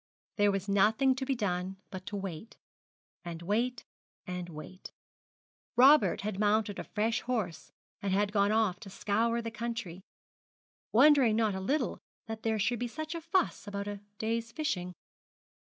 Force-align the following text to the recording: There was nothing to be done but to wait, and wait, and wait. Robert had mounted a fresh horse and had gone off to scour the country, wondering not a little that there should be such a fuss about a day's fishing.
There 0.37 0.51
was 0.51 0.67
nothing 0.67 1.13
to 1.13 1.27
be 1.27 1.35
done 1.35 1.77
but 1.91 2.07
to 2.07 2.15
wait, 2.15 2.57
and 3.23 3.43
wait, 3.43 3.85
and 4.25 4.49
wait. 4.49 4.91
Robert 5.75 6.21
had 6.21 6.39
mounted 6.39 6.79
a 6.79 6.83
fresh 6.85 7.21
horse 7.21 7.71
and 8.01 8.11
had 8.11 8.31
gone 8.31 8.51
off 8.51 8.79
to 8.79 8.89
scour 8.89 9.43
the 9.43 9.51
country, 9.51 10.01
wondering 10.91 11.35
not 11.35 11.53
a 11.53 11.59
little 11.61 11.99
that 12.25 12.41
there 12.41 12.57
should 12.57 12.79
be 12.79 12.87
such 12.87 13.13
a 13.13 13.21
fuss 13.21 13.67
about 13.67 13.87
a 13.87 14.01
day's 14.17 14.51
fishing. 14.51 14.95